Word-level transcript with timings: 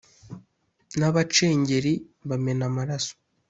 na 0.99 1.07
bacengeli 1.15 1.93
bamena 2.27 2.63
amaraso 2.69 3.13